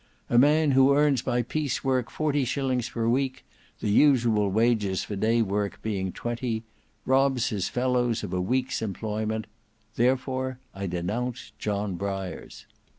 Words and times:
A 0.31 0.39
man 0.39 0.71
who 0.71 0.95
earns 0.97 1.21
by 1.21 1.43
piece 1.43 1.83
work 1.83 2.09
forty 2.09 2.43
shillings 2.43 2.89
per 2.89 3.07
week, 3.07 3.45
the 3.81 3.89
usual 3.91 4.49
wages 4.49 5.03
for 5.03 5.15
day 5.15 5.43
work 5.43 5.79
being 5.83 6.11
twenty, 6.11 6.63
robs 7.05 7.49
his 7.49 7.69
fellows 7.69 8.23
of 8.23 8.33
a 8.33 8.41
week's 8.41 8.81
employment; 8.81 9.45
therefore 9.97 10.57
I 10.73 10.87
denounce 10.87 11.51
John 11.59 11.97
Briars." 11.97 12.65